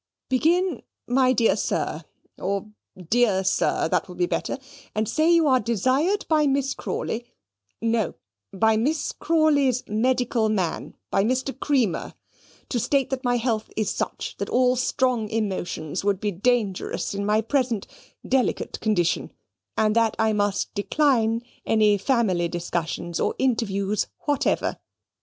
"Begin 0.29 0.81
'My 1.05 1.31
dear 1.31 1.55
sir,' 1.55 2.03
or 2.39 2.71
'Dear 2.97 3.43
sir,' 3.43 3.87
that 3.89 4.07
will 4.07 4.15
be 4.15 4.25
better, 4.25 4.57
and 4.95 5.07
say 5.07 5.29
you 5.31 5.45
are 5.47 5.59
desired 5.59 6.25
by 6.27 6.47
Miss 6.47 6.73
Crawley 6.73 7.27
no, 7.81 8.15
by 8.51 8.77
Miss 8.77 9.11
Crawley's 9.11 9.83
medical 9.87 10.49
man, 10.49 10.95
by 11.11 11.23
Mr. 11.23 11.55
Creamer, 11.59 12.15
to 12.69 12.79
state 12.79 13.11
that 13.11 13.23
my 13.23 13.37
health 13.37 13.69
is 13.77 13.91
such 13.93 14.35
that 14.39 14.49
all 14.49 14.75
strong 14.75 15.29
emotions 15.29 16.03
would 16.03 16.19
be 16.19 16.31
dangerous 16.31 17.13
in 17.13 17.23
my 17.23 17.39
present 17.39 17.85
delicate 18.27 18.79
condition 18.79 19.31
and 19.77 19.95
that 19.95 20.15
I 20.17 20.33
must 20.33 20.73
decline 20.73 21.43
any 21.63 21.99
family 21.99 22.47
discussions 22.47 23.19
or 23.19 23.35
interviews 23.37 24.07
whatever. 24.25 24.79